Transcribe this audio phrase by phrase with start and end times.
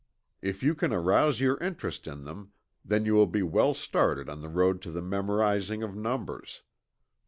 [0.41, 2.53] If you can arouse your interest in them,
[2.83, 6.63] then you will be well started on the road to the memorizing of numbers.